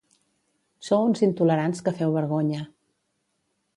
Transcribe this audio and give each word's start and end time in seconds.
Sou 0.87 1.03
uns 1.09 1.21
intolerants 1.27 1.85
que 1.85 1.95
feu 1.99 2.17
vergonya. 2.17 2.67